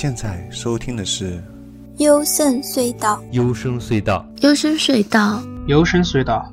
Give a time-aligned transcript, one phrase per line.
[0.00, 1.42] 现在收听的是
[1.96, 6.44] 幽深隧道，幽深隧道，幽深隧道，幽深隧道，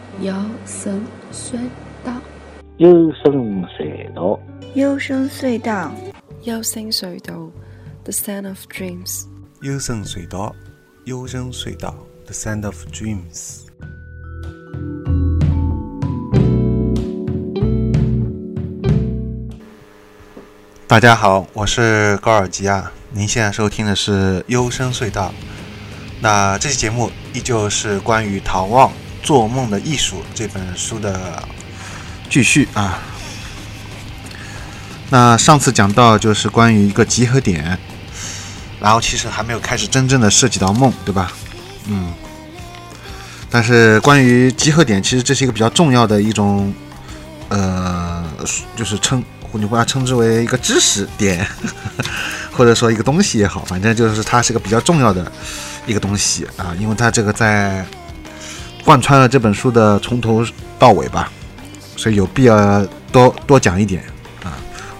[0.63, 1.61] 幽深隧
[2.01, 2.19] 道，
[2.73, 4.39] 幽深隧道，
[4.73, 5.91] 幽深隧道，
[6.41, 7.51] 幽深隧道
[8.03, 9.25] ，The Sound of Dreams，
[9.61, 10.55] 幽深隧道，
[11.03, 13.59] 幽深隧道，The Sound of Dreams。
[20.87, 25.29] 大家好，我是高尔基亚，您现在收听的是《幽深隧道》。
[26.19, 28.89] 那这期节目依旧是关于逃望
[29.23, 31.41] 《做梦的艺术》这本书的
[32.29, 32.99] 继续啊。
[35.09, 37.79] 那上次讲到就是关于一个集合点，
[38.81, 41.31] 然后其实还没有开始真正的涉及到梦，对吧？
[41.87, 42.13] 嗯。
[43.49, 46.73] 但是关于集合点，其实这是一个比较重要的一种，
[47.47, 48.25] 呃，
[48.75, 49.23] 就是称。
[49.57, 51.47] 你把它称之为一个知识点，
[52.55, 55.29] 或者说一个东西也好，反正就是它是个比较重要的
[55.85, 57.85] 一个东西啊，因为它这个在
[58.83, 60.45] 贯穿了这本书的从头
[60.79, 61.29] 到尾吧，
[61.97, 64.03] 所以有必要多多讲一点
[64.43, 64.53] 啊。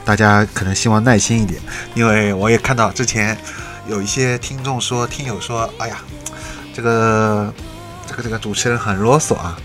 [0.03, 1.61] 大家可能希望耐心一点，
[1.94, 3.38] 因为我也看到之前
[3.88, 5.98] 有一些听众说、听友说：“哎呀，
[6.73, 7.53] 这个
[8.06, 9.58] 这个这个主持人很啰嗦啊。”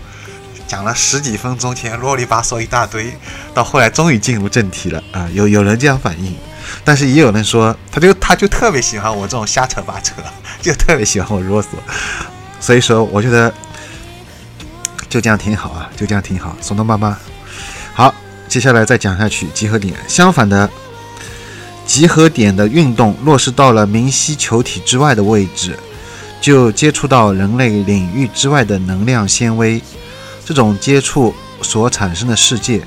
[0.67, 3.13] 讲了十几分钟前啰里吧嗦一大堆，
[3.53, 5.27] 到后来终于进入正题了啊！
[5.33, 6.33] 有有人这样反映，
[6.83, 10.13] 但是也有人说，他就他就特别喜欢我这种瞎扯八扯，
[10.61, 11.67] 就特别喜欢我啰嗦。
[12.59, 13.53] 所以说，我觉得
[15.09, 16.55] 就这样挺好啊，就这样挺好。
[16.61, 17.17] 松动妈妈，
[17.93, 18.13] 好，
[18.47, 19.47] 接下来再讲下去。
[19.47, 20.69] 集合点，相反的，
[21.85, 25.77] 集合点的运动落实到了明晰球体之外的位置，
[26.39, 29.81] 就接触到人类领域之外的能量纤维。
[30.45, 32.81] 这种接触所产生的世界，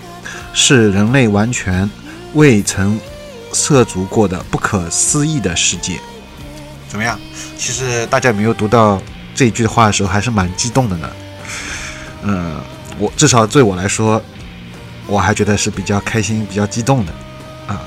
[0.52, 1.88] 是人类完全
[2.34, 2.98] 未曾
[3.54, 5.98] 涉足过的不可思议的世界。
[6.88, 7.18] 怎么样？
[7.56, 9.00] 其实大家没有读到
[9.34, 11.10] 这一句话的时候，还是蛮激动的呢。
[12.22, 12.60] 嗯，
[12.98, 14.20] 我至少对我来说，
[15.06, 17.12] 我还觉得是比较开心、比较激动的
[17.66, 17.80] 啊。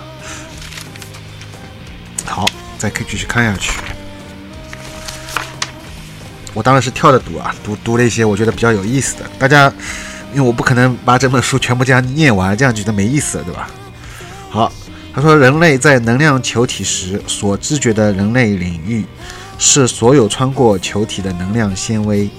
[2.25, 2.45] 好，
[2.77, 3.71] 再可以继续看下去。
[6.53, 9.25] 我当然是跳着读啊，读读了一些我觉得比较有意思的。
[9.39, 9.71] 大家，
[10.33, 13.69] 因为我不可能把这本书全部这样念完，这样觉得没意思，对吧？
[15.17, 19.03] 他说，人类在能量球体时所知觉的人类领域，
[19.57, 22.29] 是所有穿过球体的能量纤维。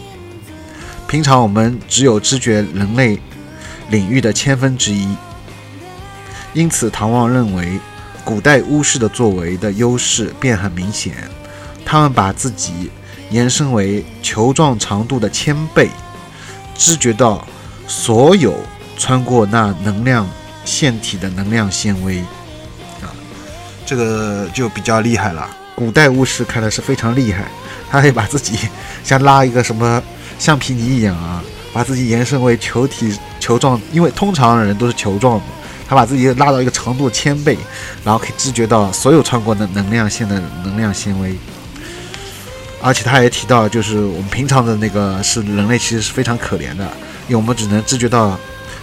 [1.09, 3.19] 平常我们只有知觉人类
[3.91, 5.09] 领域的千分之一。
[6.53, 7.81] 因此，唐望认为，
[8.25, 11.29] 古代巫师的作为的优势便很明显，
[11.85, 12.93] 他们把自己。
[13.31, 15.91] 延伸为球状长度的千倍，
[16.77, 17.45] 知觉到
[17.89, 18.55] 所有
[18.97, 20.27] 穿过那能量
[20.65, 22.23] 线体的能量纤维，
[23.89, 25.49] 这个就比较厉害了。
[25.75, 27.47] 古代巫师看来是非常厉害，
[27.91, 28.69] 他可以把自己
[29.03, 30.03] 像拉一个什么
[30.39, 35.45] 橡皮泥一样啊，把自己延伸为球体球状，因为通常人都是球状的，
[35.89, 37.57] 他把自己拉到一个长度千倍，
[38.05, 41.35] 然后可以知觉到所有穿过的能量线的能量纤维。
[42.83, 46.85] 而且他也提到，就是我们平常的那个是人类，其实是非常可怜的，
[47.27, 48.39] 因为我们只能知觉到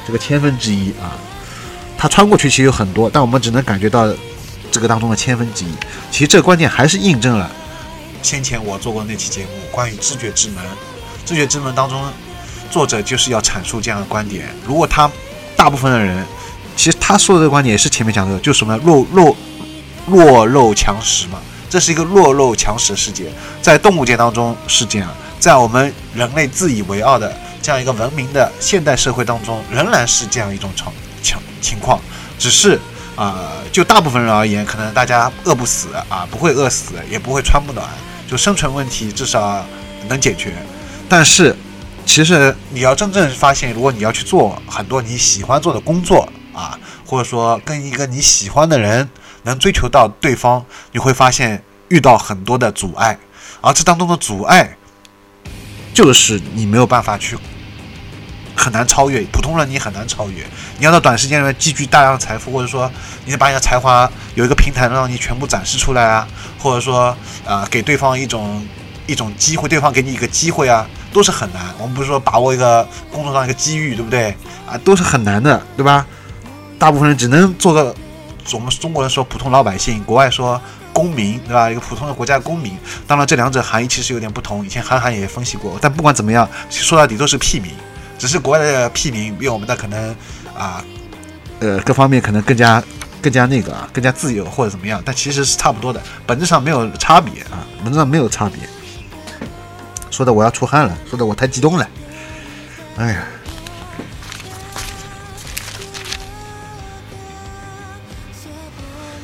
[0.07, 1.13] 这个千分之一啊。
[1.95, 4.11] 它穿过去其实有很多，但我们只能感觉到
[4.75, 5.69] 这个当中的千分之一。
[6.11, 7.49] 其实这个观点还是印证了
[8.21, 10.63] 先前我做过那期节目关于知觉之门。
[11.25, 12.03] 知觉之门当中，
[12.69, 14.53] 作者就是要阐述这样的观点。
[14.67, 15.09] 如果他
[15.55, 16.25] 大部分的人，
[16.75, 19.35] 其实他说的这个观点也是前面讲的，就是什么弱弱
[20.05, 21.39] 弱肉强食嘛。
[21.69, 23.25] 这是一个弱肉强食的世界，
[23.61, 25.09] 在动物界当中是这样，
[25.39, 30.85] 在我们人类自以为傲的这样一个文明的现代社会当中，仍然是这样一种情
[31.23, 31.99] 情情况。
[32.37, 32.79] 只是
[33.15, 37.87] 啊，就大部分人而言，可能大家饿不死啊，不会饿死，也不会穿不暖，
[38.29, 39.65] 就生存问题至少
[40.07, 40.53] 能解决。
[41.07, 41.55] 但是，
[42.05, 49.09] 其实你要真正发现，如果你要去做很多你喜欢做的工作啊，或者说跟一个你喜欢的人。
[49.45, 53.15] 能追求到对方，你会发现遇到很多的阻碍，
[53.61, 54.75] 而这当中的阻碍，
[55.93, 57.37] 就是你没有办法去
[58.55, 59.21] 很难超越。
[59.31, 60.43] 普通人你很难超越，
[60.77, 62.89] 你要在短时间里面积聚大量的财富，或者说
[63.25, 67.15] 你得把你的才华有一个平台让你全部展示出来啊，或者说
[67.45, 68.65] 啊给对方一种
[69.07, 71.61] 一种机会，对方给你一个机会啊，都是很难。
[71.77, 74.35] 我们不是说把握一个工作上一个机遇，对不对
[74.65, 74.77] 啊？
[74.83, 76.05] 都是很难的，对吧？
[76.79, 77.93] 大部分人只能做个。
[78.53, 80.61] 我们中国人说普通老百姓，国外说
[80.93, 81.67] 公民，对吧？
[81.67, 82.77] 一个普通的国家公民。
[83.07, 84.63] 当然，这两者含义其实有点不同。
[84.63, 87.71] 以前韩寒也分析过，但不管怎么样，说到底都是屁民，
[88.17, 90.15] 只是国外的屁民比我们的可能
[90.57, 90.83] 啊，
[91.59, 92.83] 呃，各方面可能更加
[93.21, 98.59] 更加那个啊，更加自由或者怎么样，但其实是差不多的，本质上没有差别啊，本质上没有差别。
[100.09, 101.87] 说的我要出汗了，说的我太激动了，
[102.97, 103.23] 哎呀。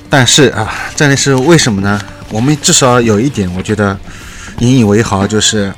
[0.10, 2.02] 但是啊，这里是为什么呢？
[2.30, 3.98] 我们至少有一点，我觉得
[4.60, 5.74] 引以为豪，就是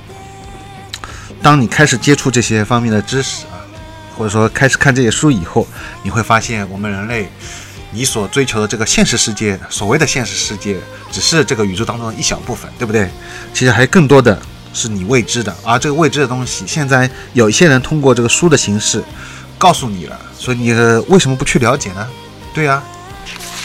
[1.43, 3.59] 当你开始接触这些方面的知识啊，
[4.17, 5.67] 或者说开始看这些书以后，
[6.01, 7.29] 你会发现，我们人类
[7.91, 10.79] 你所追求的这个现实世界，所谓的现实世界，
[11.11, 13.09] 只是这个宇宙当中的一小部分，对不对？
[13.53, 14.41] 其实还更多的
[14.73, 19.03] 是你未知的，而这个未知的东西，现在有一些人通过这个书的形式
[19.57, 20.71] 告诉你了，所以你
[21.09, 22.07] 为什么不去了解呢？
[22.53, 22.81] 对呀。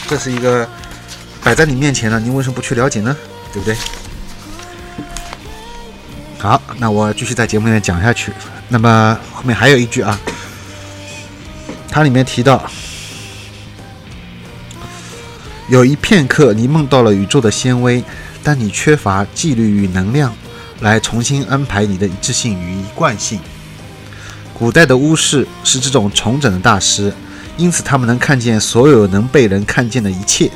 [0.08, 0.66] 这是一个
[1.44, 3.14] 摆在你面前的，你为什么不去了解呢？
[3.52, 3.76] 对不对？
[6.38, 8.32] 好，那我继续在节目里面讲下去。
[8.68, 10.18] 那么后面还有一句啊，
[11.88, 12.70] 它里面提到，
[15.68, 18.04] 有一片刻你梦到了宇宙的纤维，
[18.44, 20.32] 但你缺乏纪律与能量
[20.80, 23.40] 来重新安排你的一致性与一贯性。
[24.54, 27.12] 古代的巫师是这种重整的大师。
[27.56, 30.48] 因此，他们能看见所有能被人看见的一切。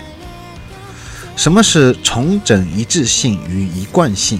[1.34, 4.38] 什么是重整一致性与一贯性？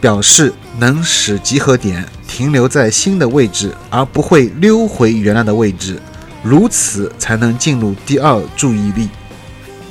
[0.00, 6.00] 表示能使集合点停留在新的位置，而不会溜回原来的位置，
[6.42, 9.08] 如此才能进入第二注意力。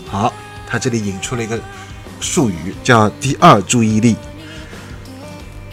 [0.07, 0.33] 好，
[0.67, 1.59] 他这里引出了一个
[2.19, 4.15] 术语，叫第二注意力。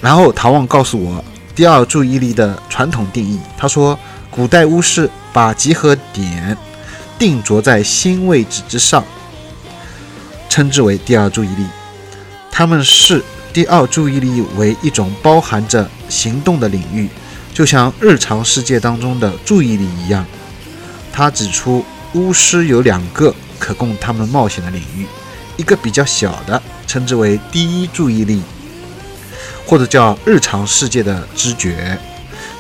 [0.01, 1.25] 然后唐望告诉我
[1.55, 3.99] 第二注意力的传统定义，他说。
[4.29, 6.55] 古代巫师把集合点
[7.19, 9.03] 定着在新位置之上，
[10.51, 11.65] 称之为第二注意力。
[12.51, 13.25] 他们是
[13.57, 17.09] 第二注意力为一种包含着行动的领域，
[17.55, 20.27] 就像日常世界当中的注意力一样。
[21.11, 21.83] 他指出，
[22.13, 25.07] 巫师有两个可供他们冒险的领域，
[25.57, 28.43] 一个比较小的，称之为第一注意力，
[29.65, 31.99] 或者叫日常世界的知觉。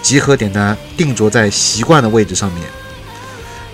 [0.01, 2.63] 集合点呢定着在习惯的位置上面。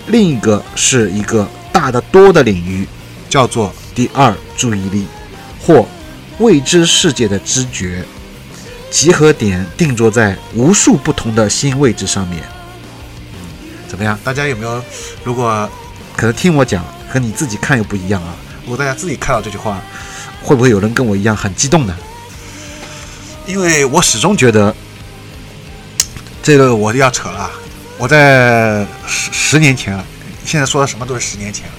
[0.07, 2.85] 另一个是一个大得多的领域，
[3.29, 5.07] 叫做第二注意力
[5.65, 5.87] 或
[6.39, 8.03] 未知世界的知觉。
[8.89, 12.43] 集合点定着在无数不同的新位置上面。
[13.87, 14.17] 怎么样？
[14.23, 14.83] 大家有没有？
[15.23, 15.69] 如果
[16.15, 18.35] 可能听我讲和你自己看又不一样啊。
[18.63, 19.81] 如果大家自己看到这句话，
[20.43, 21.95] 会不会有人跟我一样很激动呢？
[23.47, 24.75] 因为我始终觉得。
[26.43, 27.49] 这个我要扯了，
[27.97, 30.05] 我在十十年前了，
[30.45, 31.73] 现在说的什么都是十年前了，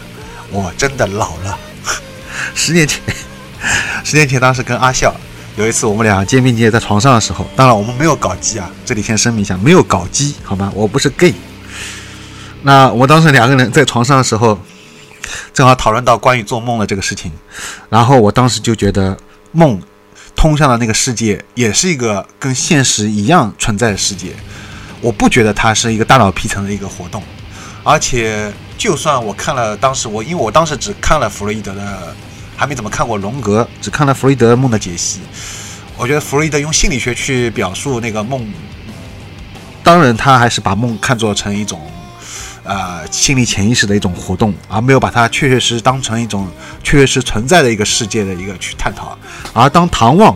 [0.50, 1.58] 我真的老了。
[2.56, 2.98] 十年前，
[4.04, 5.14] 十年前当时跟阿笑
[5.56, 10.70] 有一次我们俩肩并肩在床上的时候，当然我们没有搞基啊，这里先声明一下，没有搞基，好吗？
[10.74, 11.34] 我不是 gay。
[12.62, 14.58] 那我当时两个人在床上的时候，
[15.52, 17.30] 正好讨论到关于做梦的这个事情，
[17.88, 19.16] 然后我当时就觉得
[19.52, 19.80] 梦。
[20.36, 24.34] 通向的那个世界也是一个跟现实一样存在的世界，
[25.00, 27.22] 我不觉得它是一个大脑皮层的一个活动，
[27.84, 32.14] 而且就算我看了当时我因为我当时只看了弗洛伊德的，
[32.56, 35.20] 还没怎么看过荣格，只看了弗洛伊德梦的解析，
[35.96, 38.46] 我觉得弗洛伊德用心理学去表述那个梦，
[39.82, 41.80] 当然他还是把梦看作成一种。
[42.66, 46.48] 呃，心理潜意识的一种活动，而没有把它确确实实当成一种
[46.82, 49.14] 确确实存在的一个世界的一个去探讨。
[49.52, 50.34] 而当唐望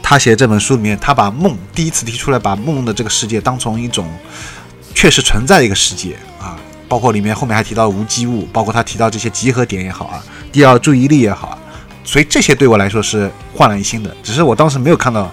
[0.00, 4.08] 他写这本书里面，他把梦第一次提出来，把梦的这个世界当成一种
[4.94, 6.16] 确实存在的一个世界，
[6.88, 11.58] 包括里面后面还提到无机物，包括他提到这些集合点也好啊，第二注意力也好啊，
[12.04, 14.14] 所以这些对我来说是焕然一新的。
[14.22, 15.30] 只是我当时没有看到，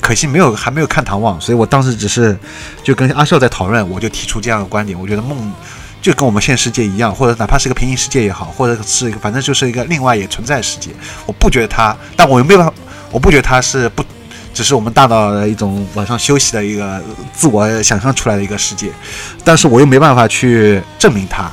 [0.00, 2.38] 可惜没有还没有看唐望，所以我当时只是
[2.82, 5.52] 就跟阿笑在讨论，我就提出这样的观点，我觉得梦。
[6.02, 10.90] 就跟我们现实世界一样，或者哪怕是一个平行世界也好，或者是一个反正就是一个另外也存在世界。
[11.24, 12.72] 我不觉得它，但我又没办法，
[13.10, 14.04] 我不觉得它是不，
[14.56, 17.02] 只是我们大脑的一种晚上休息的一个
[17.34, 18.90] 自我想象出来的一个世界。
[19.44, 21.50] 但是我又没办法去证明它。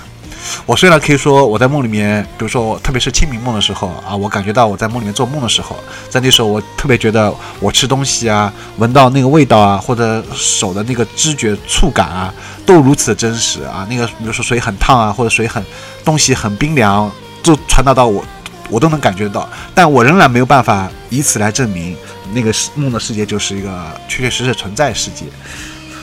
[0.65, 5.75] 我虽然可以说我在梦里面，比如说我特别是清明梦的时候啊，我感觉到我在梦里面做梦的时候，
[6.09, 12.33] 在那时候我特别觉得我吃东西啊，闻到那个味道啊，或者手的那个知觉触感啊，
[12.65, 13.85] 都如此的真实啊。
[13.89, 15.61] 那个比如说水很烫啊，或者水很
[16.05, 18.23] 东西很冰凉，就传达到我，
[18.73, 19.47] 我都能感觉到。
[19.75, 21.95] 但我仍然没有办法以此来证明
[22.33, 25.25] 那个梦的世界就是一个确确实实存在世界。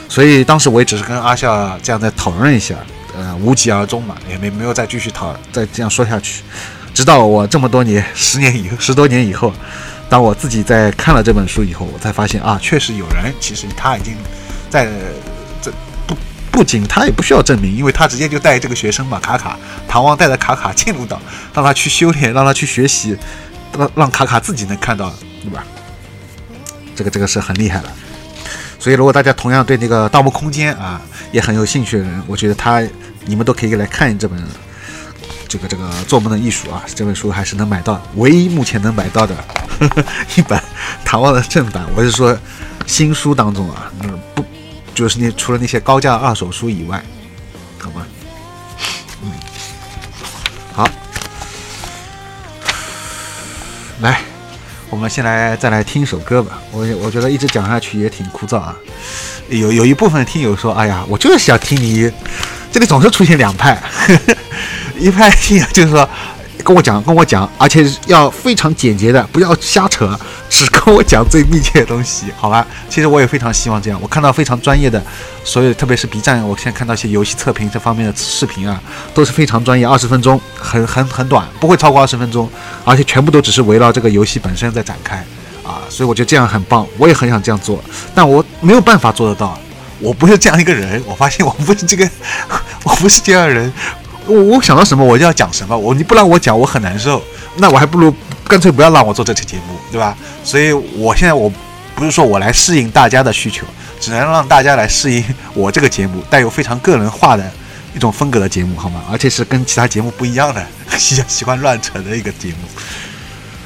[0.08, 2.76] 所以当时我也只是跟阿笑这样在讨论一下。
[3.12, 6.44] 呃，无疾而终嘛，也没没有再继续讨，再这样说下去，
[6.94, 9.52] 直到我这么多年，十年以后十多年以后，
[10.08, 14.14] 当我自己在看了这本书以后，我才发现啊，确实有人其实他已经
[14.70, 14.88] 在
[16.50, 19.56] 不仅他也不需要证明，因为他直接就带这个学生嘛，卡卡，
[19.88, 21.20] 唐王带着卡卡进入到，
[21.54, 23.16] 让他去修炼，让他去学习，
[23.78, 25.64] 让让卡卡自己能看到，对吧？
[26.94, 27.88] 这个这个是很厉害的。
[28.78, 31.00] 所以如果大家同样对那个《盗墓空间》啊
[31.32, 32.82] 也很有兴趣的人，我觉得他
[33.26, 34.42] 你们都可以来看这本
[35.46, 39.34] 这个这个做梦的艺术啊，这本书还是能买到，唯一目前能买到的
[40.36, 40.60] 一本
[41.04, 41.84] 唐王的正版。
[41.94, 42.36] 我是说
[42.86, 44.44] 新书当中啊，那不
[44.94, 47.02] 就是那除了那些高价二手书以外，
[47.78, 48.06] 好吗？
[49.22, 49.32] 嗯，
[50.72, 50.88] 好，
[54.00, 54.20] 来，
[54.88, 56.58] 我们先来再来听一首歌吧。
[56.70, 58.76] 我我觉得一直讲下去也挺枯燥啊。
[59.48, 62.10] 有有一部分听友说，哎呀，我就是想听你，
[62.70, 63.82] 这里总是出现两派，
[64.98, 66.08] 一派听友就是说
[66.60, 72.66] 跟我讲跟我讲，而且要非常简洁的，不要瞎扯，只跟我讲最密切的东西，好吧？
[72.88, 75.02] 其实我也非常希望这样，我看到非常专业的，
[75.44, 78.80] 所有特别是 B 站，我现在看到一些游戏测评这方面的视频啊，
[79.14, 82.48] 都是非常专业，二十分钟，很很很短，不会超过二十分钟，
[82.84, 85.24] 而且全部都只是围绕这个游戏本身在展开。
[85.62, 87.80] 啊，所以我觉得这样很棒，我也很想这样做，
[88.12, 89.56] 但我没有办法做得到，
[90.00, 92.10] 我不是这样一个人，我发现我不是这个，
[92.82, 93.72] 我不是这样人，
[94.30, 97.22] 我我想到什么我就要讲什么，我你不让我讲我很难受，
[97.56, 98.14] 那我还不如
[98.46, 100.16] 干脆不要让我做这期节目，对吧？
[100.44, 101.52] 所以我现在我
[101.96, 103.66] 不是说我来适应大家的需求，
[104.00, 107.50] 只能让大家来适应我这个节目带有非常个人化的
[107.94, 109.02] 一种风格的节目，好吗？
[109.10, 110.64] 而且是跟其他节目不一样的，
[110.96, 112.54] 喜喜欢乱扯的一个节目。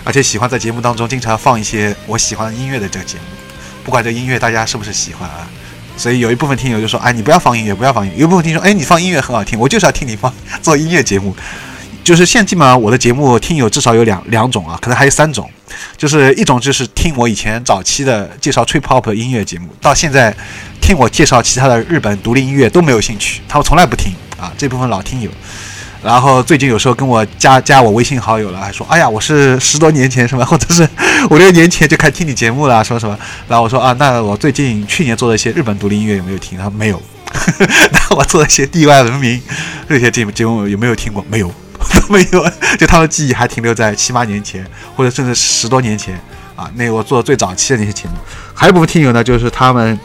[0.07, 3.25] 而且喜欢在节目当中经常放一些我喜欢音乐的这个节目，
[3.85, 5.49] 不管这音乐大家是不是喜欢啊，
[5.97, 10.33] 所以有一部分听友就说：“哎，你不要放音乐，不要放音乐。”有一部分听说：“哎，你放音乐很好听，我就是要听你放
[10.63, 11.35] 做音乐节目。”
[12.05, 15.49] 就是现在基本上我的节目听友至少有两两种啊，可能还有三种，
[15.97, 20.35] 就是一种就是听我以前早期的介绍 trip hop 音乐节目，到现在
[20.83, 25.31] 听我介绍其他的日本独立音乐都没有兴趣，他们从来不听啊，这部分老听友。
[26.05, 30.87] 然后最近有时候跟我加加我微信好友了，还说：“哎呀，我是十多年前什么， 或者是
[31.31, 33.19] 五六年前就开始听你节目了，说什么？”
[33.49, 37.01] 然后我说：“啊，那我最近去年做的一些日本独立音乐有没有听？”他说：“没有。”
[37.91, 39.41] 那我做的一些地外文明
[39.89, 41.25] 这些节目节目有没有听过？
[41.29, 41.51] 没有，
[42.11, 42.47] 没有。
[42.79, 46.21] 就他们记忆还停留在七八年前，或者甚至十多年前
[46.55, 46.71] 啊。
[46.75, 48.13] 那我做最早期的那些节目，
[48.53, 49.99] 还有一部分听友呢，就是他们。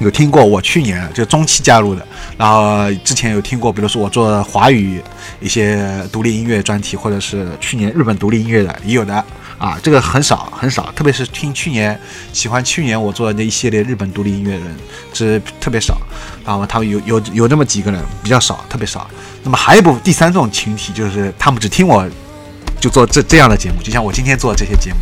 [0.00, 5.00] 有听过我去年就中期加入的，然后之前有听过，比如说我做华语
[5.40, 9.22] 一些独立音乐专题，或者是去年日本独立音乐的也有的
[9.58, 11.98] 啊，这个很少很少，特别是听去年
[12.32, 14.62] 喜欢去年我做的那一系列日本独立音乐人
[15.12, 15.98] 是特别少，
[16.46, 19.06] 然后他们有有有这么几个人比较少，特别少。
[19.42, 22.08] 那么还有一部第三种群体就是他们只听我
[22.80, 24.98] 就做这这样的节目，就像我今天做的这些节目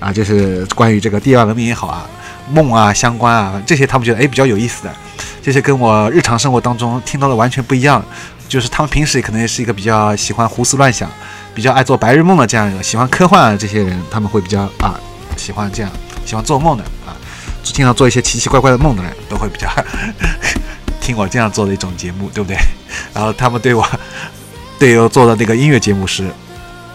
[0.00, 2.06] 啊，就是关于这个第二文明也好啊。
[2.50, 4.94] 梦啊，相关啊，这些他们觉得哎比较有意思的，
[5.42, 8.04] 这些跟我日常生活当中听到的完全不一样。
[8.46, 11.10] 就是他们平时可能也是一个比较喜欢胡思乱想、
[11.54, 14.94] 比较爱做白日梦的这样一个喜欢科幻啊这些人，他们会比较啊
[15.36, 15.90] 喜欢这样
[16.26, 17.16] 喜欢做梦的啊，
[17.62, 19.68] 经常做一些奇奇怪怪的梦的人都会比较
[21.00, 22.56] 听我这样做的一种节目，对不对？
[23.14, 23.84] 然后他们对我
[24.78, 26.30] 对我做的那个音乐节目是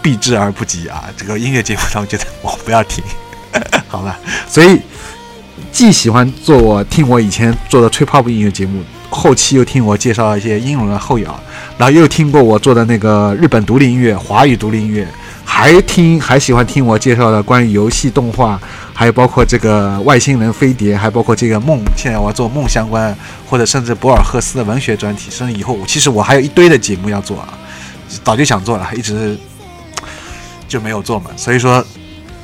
[0.00, 3.02] 避之而不及啊，这个音乐节目他们觉得我不要听，
[3.88, 4.16] 好吧？
[4.48, 4.80] 所以。
[5.72, 11.40] 既喜欢做我听我以前做的吹泡泡音乐节目，后期又听我介绍一些英伦后摇，
[11.78, 15.06] 然后又听过我做的那个日本独立音乐、华语独立音乐，
[15.44, 18.60] 还听还喜欢听我介绍的关于游戏动画，
[18.92, 21.80] 还有包括这个外星人飞碟，还包括这个梦。
[21.96, 23.16] 现在我要做梦相关，
[23.48, 27.48] 或者甚至博尔赫斯的文学专题，甚至以后其实我还有一堆的节目要做啊，
[28.22, 29.38] 早就想做了，一直
[30.68, 31.30] 就没有做嘛。
[31.36, 31.82] 所以说。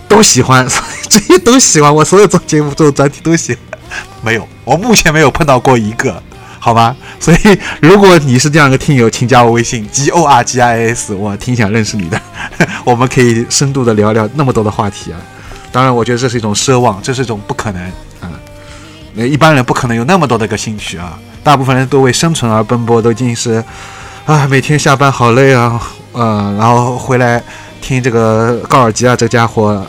[0.08, 1.94] 都喜欢， 所以这些都喜欢。
[1.94, 3.78] 我所有做节目做专题都喜欢，
[4.22, 6.22] 没有，我目前没有碰到过一个，
[6.58, 6.96] 好吗？
[7.20, 12.20] 所以如果你是这样一个听友，请加我微信 g o r g i s，我挺想认识你的，
[12.84, 15.18] 我们可以深度的聊聊那么多的话题啊。
[15.72, 17.82] 当然，我觉得这是一种奢望，这是一种不可能
[18.20, 18.30] 啊。
[19.14, 21.18] 那一般人不可能有那么多的一个兴趣啊。
[21.44, 23.62] 大部分人都为生存而奔波，都已经是
[24.24, 25.80] 啊，每天下班好累啊，
[26.12, 27.42] 呃，然后回来
[27.80, 29.86] 听这个高尔基啊，这家伙。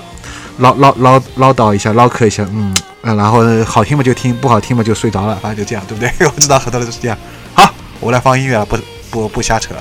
[0.58, 2.74] 唠唠唠唠叨一下，唠嗑一下，嗯
[3.04, 6.12] 嗯，然后好听嘛就听，不好听嘛就睡着了，反正就这样，对不对？
[6.28, 7.18] 我知道很多人都是这样。
[7.54, 8.78] 好，我来放音乐了，不
[9.10, 9.76] 不不瞎扯。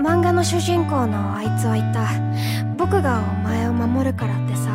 [0.00, 2.08] 漫画の主人公のあいつは言った。
[2.78, 4.70] 僕がお前を守るからってさ。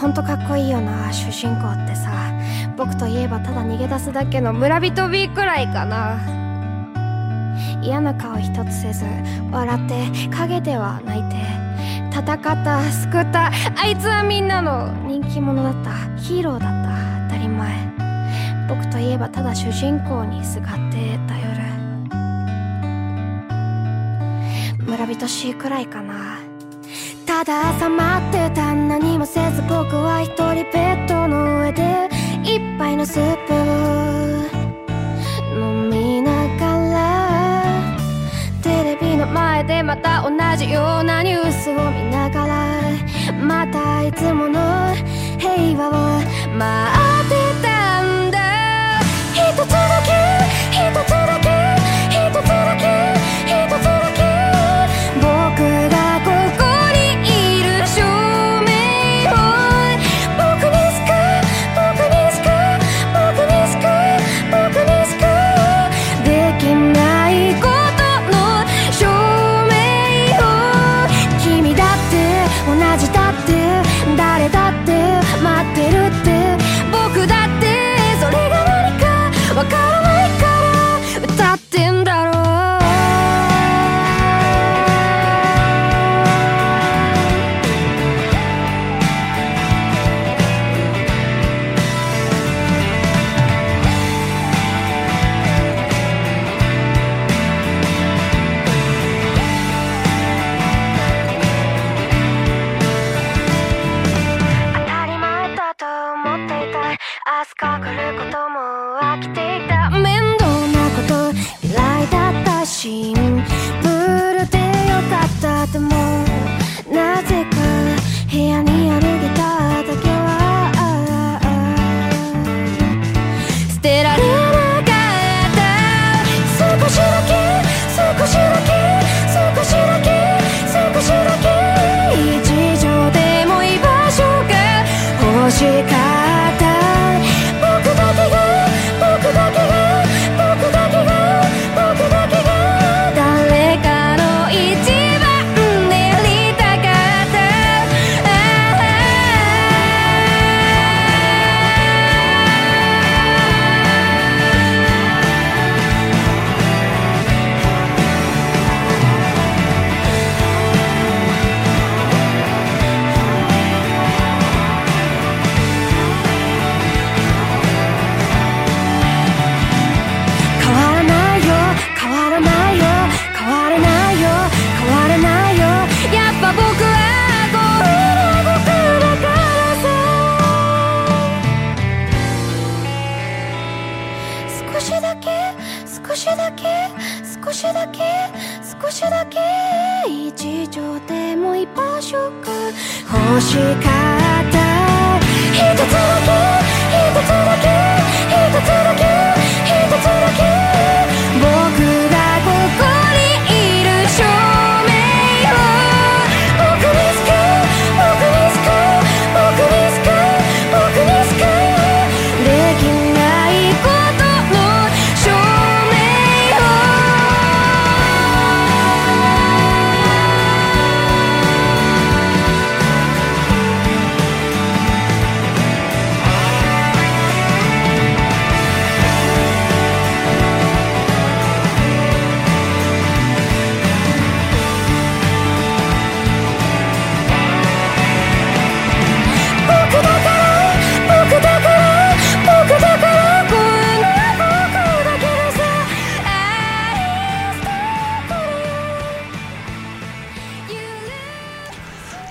[0.00, 2.32] ほんとかっこいいよな主人公ってさ。
[2.76, 6.20] 僕といえばただ逃げ出すだけの村人 B くらいかな。
[7.82, 9.04] 嫌な顔一つせず
[9.50, 11.36] 笑って陰では泣いて
[12.10, 15.90] 戦った救ったあいつはみんなの人気者だった。
[16.20, 17.26] ヒーローだった。
[17.28, 17.74] 当たり前。
[18.68, 21.15] 僕といえばただ主人公にすがって
[24.96, 26.38] 村人しいくらいかな。
[27.26, 32.08] ただ朝待ってた何もせず僕は一人ベッドの上で
[32.42, 33.56] 一杯のスープを
[35.58, 37.88] 飲みながら
[38.62, 42.80] テレビの前でまた同じようなニュースを見ながら
[43.34, 44.94] またいつもの
[45.38, 45.92] 平和を
[46.56, 47.15] 待って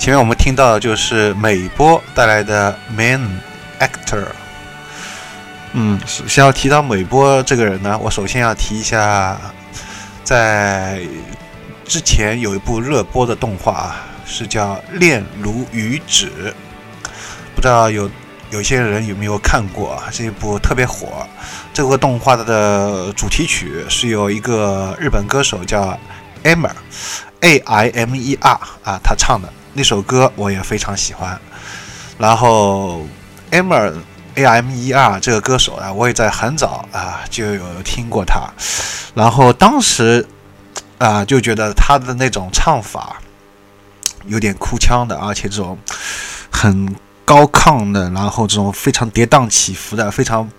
[0.05, 3.41] 前面我们听到的就是美波带来的 Man
[3.79, 4.27] Actor。
[5.73, 9.35] 嗯，首先要提到美波这个人呢，我首先要提一下，
[10.23, 11.01] 在
[11.85, 13.95] 之前有一部热播的动画啊，
[14.27, 16.27] 是叫《恋如雨止》，
[17.55, 18.07] 不知道有
[18.51, 20.03] 有些人有没有看过啊？
[20.11, 21.27] 这一部特别火。
[21.73, 25.99] 这个动画的主题曲是由一个日本歌手叫
[26.43, 26.69] Amer
[27.39, 31.39] A I M E R 啊，他唱的那首歌我也非常喜欢。
[32.17, 33.05] 然后
[33.51, 33.93] Amer
[34.35, 38.49] A M E R 这个歌手啊，我也在很早啊就有听过他。
[39.13, 40.25] 然后当时
[40.97, 43.17] 啊、就觉得他的那种唱法
[44.27, 45.77] 有点哭腔的，而且这种
[46.49, 50.49] 很高亢的，然后这种非常跌宕起伏的，非常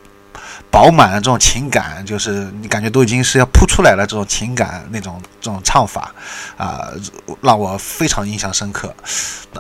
[0.77, 6.15] 饱满的这种情感，就是你感觉都已经是要扑出来了，这种情感那种这种唱法
[6.59, 6.91] 啊、
[7.41, 8.95] 让我非常印象深刻。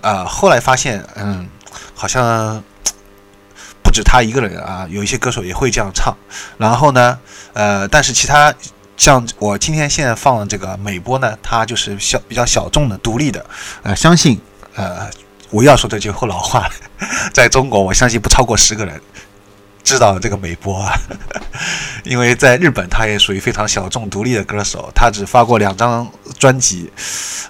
[0.02, 1.48] 呃，后来发现，嗯，
[1.94, 2.62] 好像
[3.82, 6.14] 不止他一个人啊，有一些歌手也会这样唱。
[6.58, 7.18] 然后呢，
[7.54, 8.52] 呃，但是其他
[8.98, 13.42] 像我今天现在放的这个美波呢，它就是小比较小众的、独立的。
[13.82, 14.38] 呃，相信
[14.74, 15.08] 呃，
[15.48, 16.68] 我要说这句后老话，
[17.32, 19.00] 在中国，我相信不超过十个人
[19.86, 20.92] 知道这个美波啊，
[22.02, 26.90] 因为在日本，他也属于非常小众、独立的歌手，他只发过两张专辑，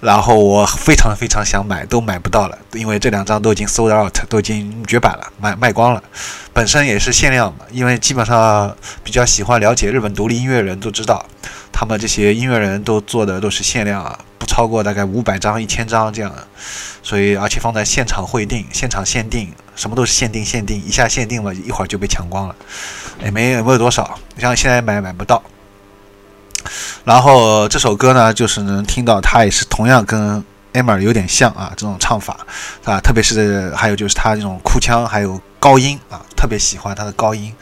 [0.02, 6.02] 然后我非常非常想买，都买不到了，因为这两张都已经 sold out，都已经绝版了，卖卖光了。
[6.52, 11.24] 本身也是限量嘛，因为基本上比较喜欢了解日本独立音乐人都知道，
[11.72, 16.46] 他们这些音乐人都做的都是限量啊，不超过大概五百张、一千张这样的，
[17.02, 22.56] 所以而且放在现场会定、现场限定，什么都是限定限定，一下限定了一会儿就被抢光了，
[23.22, 25.40] 也没没有多少，你像现在买买不到。
[27.04, 32.44] 然后这首歌呢，就是能听到它也是同样跟 Emma 有点像啊，这种唱法
[32.84, 37.54] 啊，特别是还有就是他这种哭腔，还有高音啊，特别喜欢他的高音、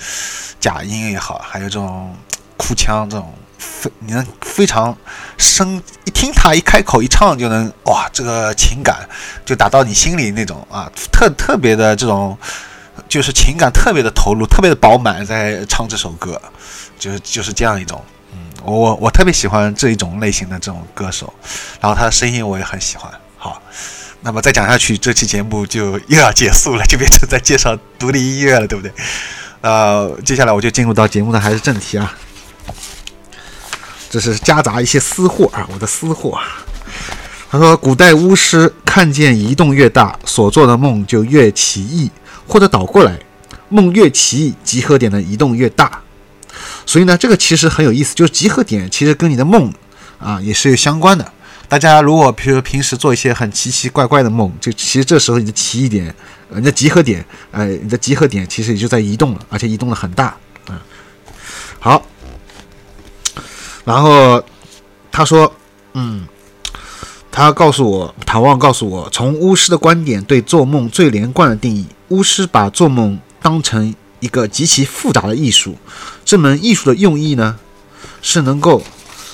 [0.58, 2.16] 假音也好，还有这种
[2.56, 4.96] 哭腔这种非你能非常
[5.38, 9.08] 深，一听他一开口一唱就能哇，这个情感
[9.44, 12.36] 就打到你心里那种啊，特特别的这种。
[13.08, 16.40] 就是情感特别的投入，特别的饱满，在唱这首歌，
[16.96, 18.00] 就是就是这样一种，
[18.32, 21.32] 嗯，我我特别喜欢这一种类型的这种歌手，
[21.80, 23.12] 然后他的声音我也很喜欢。
[23.36, 23.60] 好，
[24.20, 28.92] 那么再讲下去，这期节目就又要结束了，就变成在介绍独立音乐了，对不对？
[29.60, 32.16] 呃，接下来我就进入到节目的还是正题啊，
[34.14, 36.38] 这是夹杂一些私货啊，我的私货。
[37.50, 42.08] 他说，古代巫师看见移动越大，所做的梦就越奇异。
[42.46, 43.18] 或者倒过来，
[43.70, 46.00] 梦越奇异，集合点的移动越大。
[46.86, 49.74] 所以呢，这个其实很有意思，就是集合点其实跟你的梦
[50.20, 51.32] 啊也是有相关的。
[51.68, 56.14] 大家如果比如平时做一些很奇奇怪怪的梦，就其实这时候你的奇异点，
[56.50, 60.36] 你的集合点，呃，你的集合点其实也就在移动了，而且移动的很大。
[60.68, 60.78] 嗯，
[61.80, 62.06] 好。
[63.84, 64.42] 然后
[65.10, 65.52] 他说，
[65.94, 66.26] 嗯。
[67.36, 75.76] 他告诉我，唐望告诉我，从巫师的观点对做梦最连贯的定义，巫师把做梦当成一个极其复杂的艺术。
[76.24, 77.58] 这门艺术的用意呢，
[78.22, 78.80] 是能够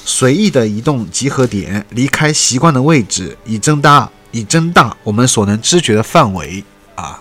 [0.07, 7.21] 随意的移动集合点，离开习惯的位置，以增大以增大我们所能知觉的范围啊。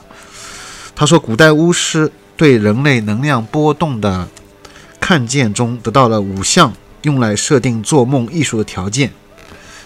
[0.96, 4.30] 他说，古代巫师对人类能量波动的
[4.98, 6.72] 看见中得到了五项
[7.04, 9.12] 用来设定做梦艺术的条件。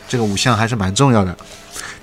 [0.08, 1.36] 这个五项还是蛮重要的。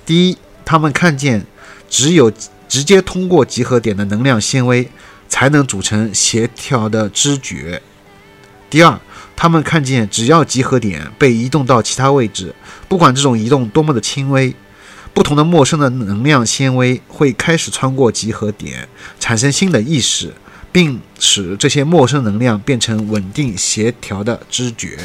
[0.05, 1.45] 第一，他们看见
[1.89, 2.31] 只有
[2.67, 4.89] 直接通过集合点的能量纤维
[5.29, 7.81] 才能组成协调的知觉。
[8.69, 8.99] 第二，
[9.35, 12.55] 他们看见只要集合点被移动到其他位置，
[12.87, 14.53] 不管这种移动多么的轻微，
[15.13, 18.87] 不同的陌生的能量纤维会开始穿过集合点，
[19.19, 20.33] 产生新的意识，
[20.71, 24.97] 并使这些陌生能量变成稳定协调的知觉。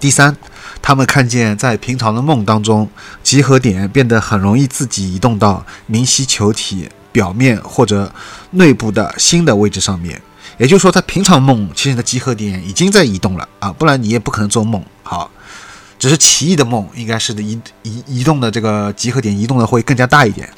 [0.00, 0.36] 第三。
[0.80, 2.88] 他们看见，在平常的梦当中，
[3.22, 8.10] 集合点变得很容易自己移动到明晰球体表面或者
[8.52, 10.22] 内部的新的位置上面。
[10.56, 14.82] 也就是说，在平常梦，其实你的集合点已经在移动了啊，不然你也不可能做梦。
[15.02, 15.30] 好，
[15.98, 20.48] 只是奇异的梦，应该是移移移动的这个集合点移动的会更加大一点。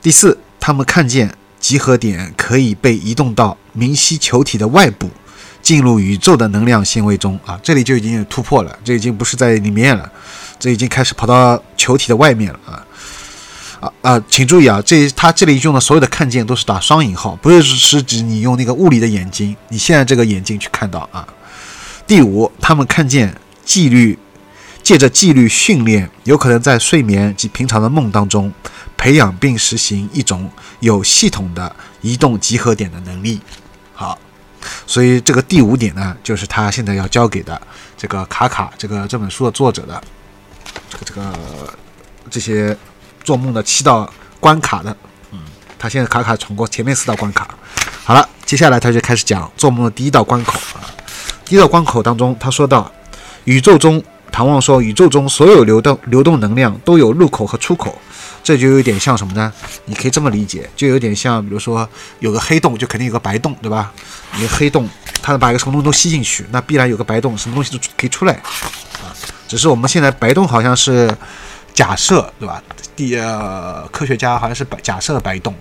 [0.00, 5.08] 第四，他们看见集合点可以被移动到明晰球体的外部。
[5.62, 10.12] 进入宇宙的能量纤维中啊，这里就已经有突破了，这已经不是在里面了，
[10.58, 12.84] 这已经开始跑到球体的外面了啊
[13.80, 14.24] 啊啊！
[14.28, 21.26] 请注意啊，这他这里用的所有的看见都是打双引号，不是是指你用那个物理的眼睛，你现在这个眼睛去看到啊。
[22.06, 24.18] 第五，他们看见纪律，
[24.82, 28.52] 借着纪律训练，有可能在睡眠及平常的梦当中
[29.04, 33.38] 培养并实行一种有系统的移动集合点的能力。
[33.92, 34.18] 好。
[34.86, 37.60] 所以这个第五点呢，就是他现在要交给的
[37.98, 40.02] 这个卡卡这个这本书的作者的
[40.88, 41.74] 这个这个
[42.30, 42.74] 这些
[43.22, 44.96] 做梦的七道关卡的，
[45.32, 45.40] 嗯，
[45.78, 47.46] 他现在卡卡闯过前面四道关卡，
[48.04, 50.80] 好了，接下来他就开始讲做梦的第一道关口啊。
[51.44, 52.90] 第一道关口当中，他说到
[53.44, 57.98] 宇宙中唐望说，宇宙中所有流动流动能量都有入口和出口，
[58.44, 59.50] 这就有点像什么呢？
[59.86, 61.88] 你可以这么理解，就有点像，比如说
[62.20, 63.90] 有个黑洞，就肯定有个白洞，对吧？
[64.36, 64.86] 一个黑洞，
[65.22, 69.08] 它能把一个什么东西都吸进去，那必然有个白洞，什么东西都可以出来啊。
[69.48, 71.10] 只是我们现在白洞好像是
[71.72, 72.62] 假设，对吧？
[72.94, 75.54] 第呃，科学家好像是白假设白洞，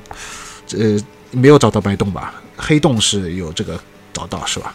[0.77, 0.99] 呃，
[1.31, 2.33] 没有找到白洞吧？
[2.57, 3.79] 黑洞是有这个
[4.11, 4.73] 找到是吧？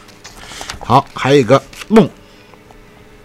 [0.80, 2.08] 好，还有一个梦。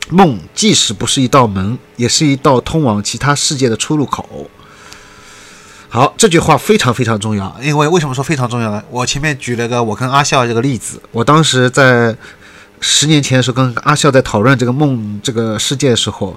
[0.09, 4.49] 梦即使不是一道门，也是一道通往其他世界的出入口。
[5.93, 8.83] 好，这句话非常非常重要，因为为什么说非常重要呢？
[8.89, 12.17] 我前面举了个我跟阿笑这个例子，我当时在
[12.81, 16.35] 十年前的时候跟阿笑在讨论这个梦这个世界的时候，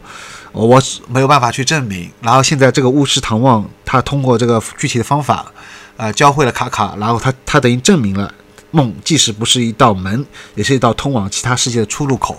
[0.53, 2.11] 我没有办法去证明。
[2.21, 5.51] 然后现在这个巫师唐望他通过这个具体的方法，
[5.97, 8.31] 呃，教会了卡卡，然后他他等于证明了
[8.73, 12.39] 梦即使不是一道门，也是一道通往其他世界的出入口。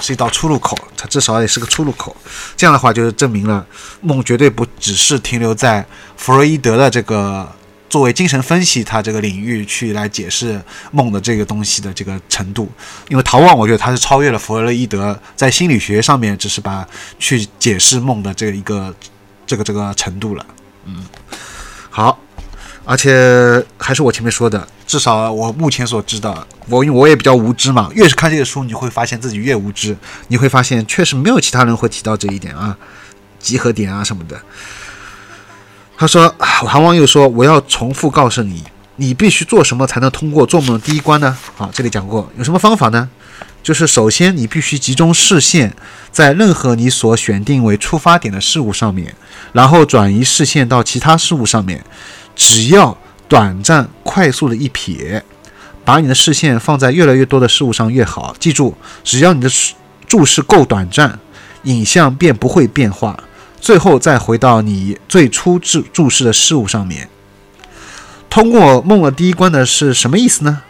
[0.00, 2.14] 是一道出入口，它至少也是个出入口。
[2.56, 3.66] 这样的话，就是证明了
[4.00, 5.84] 梦绝对不只是停留在
[6.16, 7.50] 弗洛伊德的这个
[7.88, 12.70] 作为精神分析他这个领域去来解释梦的这个东西的这个程度。
[13.08, 16.86] 因为陶望，我觉得他是超越了弗洛伊德在心理学上面只是把
[17.18, 18.94] 去解释梦的这一个
[19.46, 20.46] 这个这个程度了。
[20.84, 21.04] 嗯，
[21.90, 22.18] 好。
[22.88, 29.96] 而且还是我前面说的，至少我目前所知道，我因为我也比较无知嘛，越是看这些书，你会发现自己越无知。
[30.28, 32.78] 你会发现确实没有其他人会提到这一点啊，
[33.40, 34.40] 集合点啊什么的。
[35.98, 38.62] 他说，韩王又说，我要重复告诉你，
[38.94, 41.36] 你必须做什么才能通过做梦的第一关呢？
[41.56, 43.08] 好，这里讲过，有什么方法呢？
[43.64, 45.74] 就是首先你必须集中视线
[46.12, 49.12] 在任何你所选定为出发点的事物上面，
[49.52, 51.84] 然后转移视线到其他事物上面。
[52.36, 52.96] 只要
[53.26, 55.22] 短暂、快速的一瞥，
[55.84, 58.36] 把你的视线放在越来越多的事物上越好。
[58.38, 59.48] 记住，只要你的
[60.06, 61.18] 注视够短暂，
[61.64, 63.18] 影像便不会变化。
[63.58, 67.08] 最后再回到你最初注注视的事物上面。
[68.28, 70.62] 通过梦的第一关的是什么意思呢？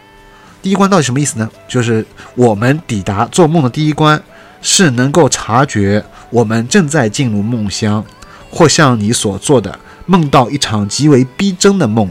[0.61, 1.47] 第一关到底什么意思呢？
[1.67, 2.03] 就是
[2.33, 4.23] 我们抵达做梦的第一关，
[4.61, 8.03] 是能够察觉我们正在进入梦乡，
[8.49, 9.77] 或像你所做的。
[10.07, 12.09] 梦到一场极为逼真的梦，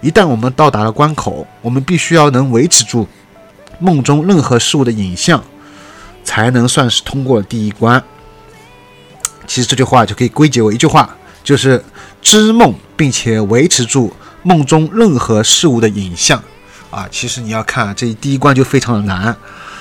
[0.00, 3.06] 一旦我们到达了关口，我们必须要能维持住
[3.78, 5.44] 梦中任何事物的影像，
[6.24, 8.02] 才能算是通过第一关。
[9.46, 11.84] 其实这句话就可以归结为一句话，就是
[12.22, 14.10] 知梦并且维持住
[14.42, 16.42] 梦中任何事物的影像。
[16.90, 19.36] 啊，其实你要看这第一关就非常的难。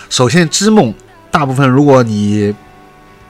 [0.09, 0.93] 首先，知梦，
[1.31, 2.53] 大部分如果你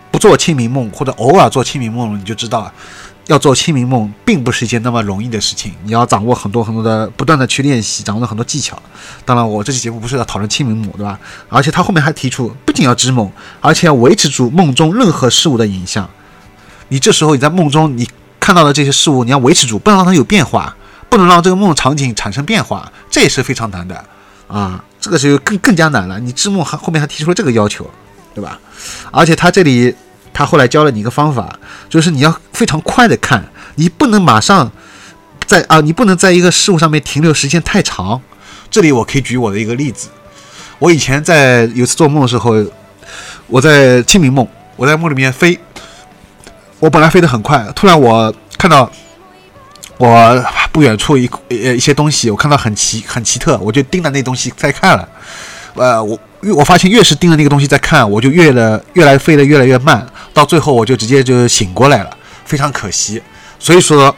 [0.09, 2.71] 不做清明梦，或者偶尔做清明梦，你就知道。
[3.27, 5.73] 要做清明梦，并不是一件那么容易的事情。
[5.85, 8.77] 你要掌握很多很多的，不断的去练习，掌握很多技巧。
[9.23, 11.17] 当然，我这期节目不是要讨论清明梦，对吧？
[11.47, 13.31] 而且他后面还提出，不仅要知梦，
[13.61, 16.09] 而且要维持住梦中任何事物的影像。
[16.89, 18.05] 你这时候你在梦中你
[18.41, 20.75] 看到的这些事物，你要维持住，不能让它有变化，
[21.07, 24.03] 不能让这个梦场景产生变化，这也是非常难的
[24.47, 24.83] 啊！
[24.99, 26.19] 这个就更更加难了。
[26.19, 27.89] 你知梦还后面还提出了这个要求，
[28.35, 28.59] 对吧？
[29.11, 29.95] 而且他这里。
[30.33, 34.71] 他后来教了你一个方法，就是你要非常快的看，你不能马上
[35.45, 38.19] 在啊，你不能在一个事物上面停留时间太长。
[38.71, 40.07] 这里我可以举我的一个例子，
[40.79, 42.55] 我以前在有次做梦的时候，
[43.45, 45.59] 我在清明梦，我在梦里面飞，
[46.79, 48.91] 我本来飞得很快，突然我看到
[49.97, 55.07] 我不远处一呃一些东西，我看到很奇很奇特，我就盯着那东西在看了，
[55.75, 56.19] 呃我。
[56.57, 63.21] 我发现越是盯着那个东西在看，我就越了越来飞得越来越慢，到最后我就直接就醒过来了，非常可惜。
[63.59, 64.13] 所以说，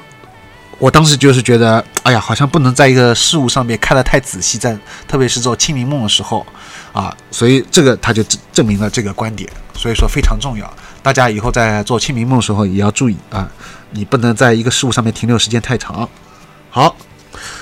[0.79, 6.45] 我当时就是觉得，哎呀，好像不能在一个事物上面看得太仔细，在特别是做清明梦的时候
[6.93, 10.71] 啊，所以这个他就证证明了这个观点，所以说非常重要。
[11.03, 13.47] 大家以后在做清明梦的时候也要注意啊，
[13.91, 16.09] 你不能在一个事物上面停留时间太长。
[16.69, 16.95] 好，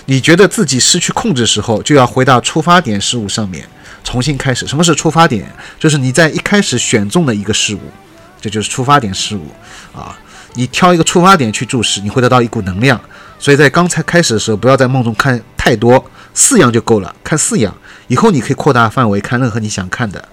[0.06, 3.68] 你觉得自己失去控制时候，就要回到出发点事物上面。
[4.04, 5.50] 重新开始，什么是出发点？
[5.80, 7.80] 就是你在一开始选中的一个事物，
[8.44, 9.48] 这就是出发点事物
[9.96, 10.20] 啊。
[10.56, 13.00] 你挑一个出发点去注视，你会得到一股能量。
[13.40, 16.04] 所以在刚才开始的时候，不要在梦中看太多，
[16.34, 17.74] 四样就够了，看四样。
[18.08, 20.28] 以后你可以扩大范围，看任何你想看的。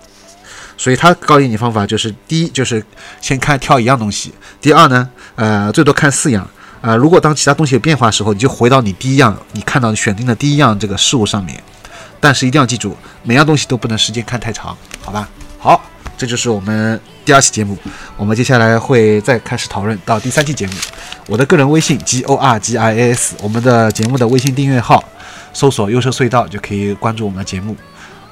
[0.76, 2.84] 所以他告诉你方法就是：第一，就是
[3.20, 6.48] 先看挑一样东西；第二呢，呃，最多看四样。
[6.80, 11.62] 啊，如果当其他东西有变化的时候，你就回到你第一样你看到选定的第一样这个事物上面。
[12.18, 15.28] 但是一定要记住，每样东西都不能时间看太长，好吧？
[15.58, 15.82] 好，
[16.20, 17.74] 这就是我们第二期节目。
[18.18, 20.74] 我们接下来会再开始讨论到第三期节目。
[21.26, 25.02] 我的个人微信 g o r g i s，我们的节目的微信订阅号，
[25.54, 27.74] 搜索“优车隧道”就可以关注我们的节目，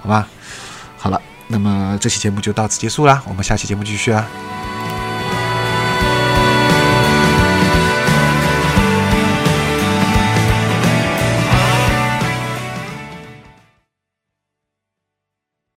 [0.02, 0.28] 好吧？
[0.98, 4.28] 好了，那么这期节目就到此结束啦，我们下期节目继续啊。